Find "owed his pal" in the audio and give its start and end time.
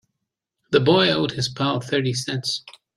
1.11-1.79